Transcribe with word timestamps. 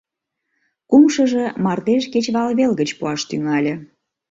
Кумшыжо, 0.89 1.45
мардеж 1.63 2.03
кечывалвел 2.11 2.71
гыч 2.79 2.89
пуаш 2.97 3.21
тӱҥале. 3.29 3.73